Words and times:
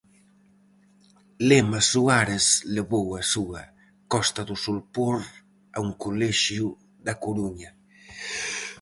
Lema 1.49 1.79
Suárez 1.89 2.45
levou 2.75 3.07
a 3.19 3.21
súa 3.33 3.61
"Costa 4.13 4.41
do 4.49 4.55
solpor" 4.65 5.17
a 5.77 5.79
un 5.85 5.91
colexio 6.03 6.67
da 7.05 7.13
Coruña. 7.23 7.71